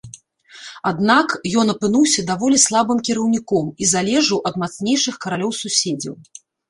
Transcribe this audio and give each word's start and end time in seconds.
Аднак 0.91 1.33
ён 1.63 1.67
апынуўся 1.73 2.25
даволі 2.31 2.57
слабым 2.65 2.97
кіраўніком 3.09 3.67
і 3.85 3.91
залежаў 3.93 4.43
ад 4.51 4.55
мацнейшых 4.63 5.13
каралёў-суседзяў. 5.27 6.13